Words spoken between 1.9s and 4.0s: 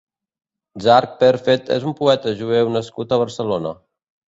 un poeta jueu nascut a Barcelona.